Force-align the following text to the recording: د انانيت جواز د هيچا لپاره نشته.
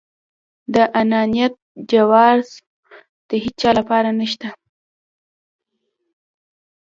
د 0.73 0.75
انانيت 1.01 1.53
جواز 1.91 2.45
د 3.29 3.29
هيچا 3.43 3.69
لپاره 3.79 4.09
نشته. 4.19 4.47